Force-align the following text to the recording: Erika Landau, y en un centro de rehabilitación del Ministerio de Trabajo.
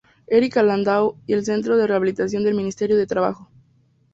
Erika 0.25 0.63
Landau, 0.63 1.19
y 1.27 1.33
en 1.33 1.39
un 1.41 1.45
centro 1.45 1.77
de 1.77 1.85
rehabilitación 1.85 2.43
del 2.43 2.55
Ministerio 2.55 2.97
de 2.97 3.05
Trabajo. 3.05 3.51